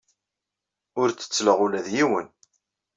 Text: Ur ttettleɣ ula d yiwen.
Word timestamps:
Ur 0.99 1.07
ttettleɣ 1.11 1.57
ula 1.65 1.85
d 1.85 1.87
yiwen. 1.95 2.27